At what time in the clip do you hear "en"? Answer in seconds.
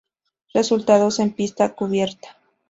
1.19-1.31